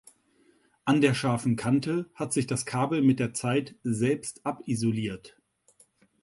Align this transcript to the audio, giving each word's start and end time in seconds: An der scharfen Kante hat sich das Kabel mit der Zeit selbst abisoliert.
An 0.83 0.99
der 1.01 1.13
scharfen 1.13 1.55
Kante 1.55 2.09
hat 2.15 2.33
sich 2.33 2.47
das 2.47 2.65
Kabel 2.65 3.03
mit 3.03 3.19
der 3.19 3.35
Zeit 3.35 3.75
selbst 3.83 4.43
abisoliert. 4.47 5.39